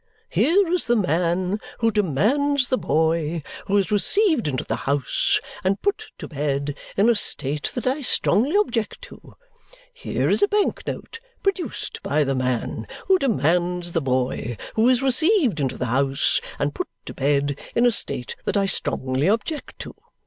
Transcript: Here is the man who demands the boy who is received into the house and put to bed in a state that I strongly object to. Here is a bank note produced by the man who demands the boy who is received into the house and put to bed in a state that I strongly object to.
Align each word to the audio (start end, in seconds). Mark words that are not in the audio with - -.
Here 0.29 0.67
is 0.69 0.85
the 0.85 0.95
man 0.95 1.59
who 1.77 1.91
demands 1.91 2.69
the 2.69 2.77
boy 2.79 3.43
who 3.67 3.77
is 3.77 3.91
received 3.91 4.47
into 4.47 4.63
the 4.63 4.75
house 4.89 5.39
and 5.63 5.79
put 5.79 6.07
to 6.17 6.27
bed 6.27 6.75
in 6.97 7.07
a 7.07 7.13
state 7.13 7.69
that 7.75 7.85
I 7.85 8.01
strongly 8.01 8.55
object 8.55 9.03
to. 9.03 9.35
Here 9.93 10.27
is 10.27 10.41
a 10.41 10.47
bank 10.47 10.87
note 10.87 11.19
produced 11.43 12.01
by 12.01 12.23
the 12.23 12.33
man 12.33 12.87
who 13.05 13.19
demands 13.19 13.91
the 13.91 14.01
boy 14.01 14.57
who 14.73 14.89
is 14.89 15.03
received 15.03 15.59
into 15.59 15.77
the 15.77 15.85
house 15.85 16.41
and 16.57 16.73
put 16.73 16.87
to 17.05 17.13
bed 17.13 17.59
in 17.75 17.85
a 17.85 17.91
state 17.91 18.35
that 18.45 18.57
I 18.57 18.65
strongly 18.65 19.27
object 19.29 19.77
to. 19.81 19.93